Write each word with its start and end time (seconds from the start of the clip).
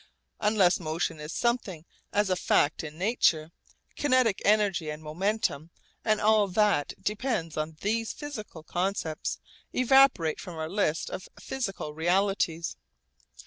Unless 0.39 0.79
motion 0.79 1.19
is 1.19 1.31
something 1.31 1.85
as 2.11 2.31
a 2.31 2.35
fact 2.35 2.83
in 2.83 2.97
nature, 2.97 3.51
kinetic 3.95 4.41
energy 4.43 4.89
and 4.89 5.03
momentum 5.03 5.69
and 6.03 6.19
all 6.19 6.47
that 6.47 6.93
depends 6.99 7.55
on 7.55 7.77
these 7.81 8.11
physical 8.11 8.63
concepts 8.63 9.37
evaporate 9.73 10.39
from 10.39 10.55
our 10.55 10.69
list 10.69 11.11
of 11.11 11.29
physical 11.39 11.93
realities. 11.93 12.77